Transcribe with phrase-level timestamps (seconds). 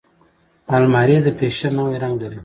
[0.75, 2.39] الماري د فیشن نوی رنګ لري